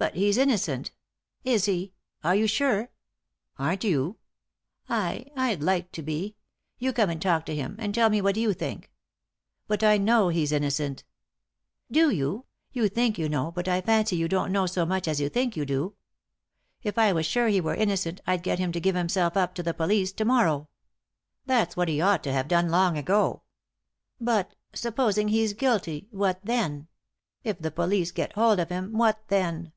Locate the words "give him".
18.80-19.08